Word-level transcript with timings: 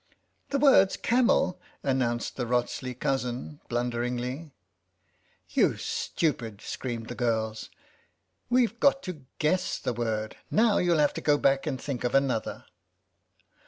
"The 0.49 0.57
word's 0.57 0.97
'camel,'" 0.97 1.61
announced 1.83 2.35
the 2.35 2.45
Wrotsley 2.47 2.95
cousin 2.99 3.59
blunderingly." 3.69 4.49
You 5.51 5.77
stupid!" 5.77 6.59
screamed 6.61 7.07
the 7.07 7.13
girls," 7.13 7.69
we've 8.49 8.79
got 8.79 9.03
to 9.03 9.27
guess 9.37 9.77
the 9.77 9.93
word. 9.93 10.37
Now 10.49 10.79
you'll 10.79 10.97
have 10.97 11.13
to 11.13 11.21
go 11.21 11.37
back 11.37 11.67
and 11.67 11.79
think 11.79 12.03
of 12.03 12.15
another." 12.15 12.65